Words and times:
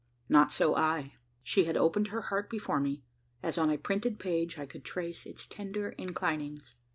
Not 0.27 0.51
so 0.51 0.75
I. 0.75 1.13
She 1.43 1.65
had 1.65 1.77
opened 1.77 2.07
her 2.07 2.21
heart 2.33 2.49
before 2.49 2.79
me. 2.79 3.03
As 3.43 3.59
on 3.59 3.69
a 3.69 3.77
printed 3.77 4.17
page, 4.17 4.57
I 4.57 4.65
could 4.65 4.83
trace 4.83 5.27
its 5.27 5.45
tender 5.45 5.93
inclinings. 5.99 6.73